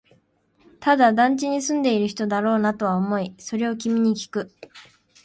[0.79, 4.51] ただ、団地に住んでいる人だろうなとは思い、それを君にきく